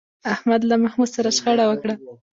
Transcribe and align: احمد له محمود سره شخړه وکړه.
احمد 0.33 0.61
له 0.69 0.75
محمود 0.83 1.09
سره 1.15 1.29
شخړه 1.37 1.65
وکړه. 1.67 1.93